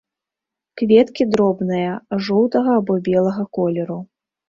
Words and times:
Кветкі 0.81 1.27
дробныя, 1.35 1.93
жоўтага 2.31 2.71
або 2.81 3.01
белага 3.13 3.51
колеру. 3.61 4.05